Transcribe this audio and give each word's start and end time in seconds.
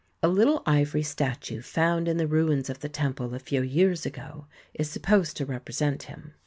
A 0.23 0.27
little 0.27 0.63
ivory 0.65 1.03
statue 1.03 1.61
found 1.61 2.07
in 2.07 2.17
the 2.17 2.25
ruins 2.25 2.71
of 2.71 2.79
the 2.79 2.89
temple 2.89 3.35
a 3.35 3.39
few 3.39 3.61
years 3.61 4.03
ago 4.03 4.47
is 4.73 4.89
supposed 4.89 5.37
to 5.37 5.45
represent 5.45 6.01
him. 6.09 6.33